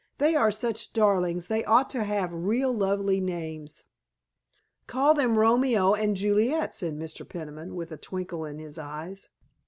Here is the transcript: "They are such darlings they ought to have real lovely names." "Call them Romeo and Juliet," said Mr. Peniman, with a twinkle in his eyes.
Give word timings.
"They 0.17 0.33
are 0.33 0.49
such 0.49 0.93
darlings 0.93 1.45
they 1.45 1.63
ought 1.63 1.87
to 1.91 2.03
have 2.03 2.33
real 2.33 2.73
lovely 2.73 3.19
names." 3.21 3.85
"Call 4.87 5.13
them 5.13 5.37
Romeo 5.37 5.93
and 5.93 6.15
Juliet," 6.17 6.73
said 6.73 6.95
Mr. 6.97 7.23
Peniman, 7.23 7.75
with 7.75 7.91
a 7.91 7.97
twinkle 7.97 8.43
in 8.43 8.57
his 8.57 8.79
eyes. 8.79 9.29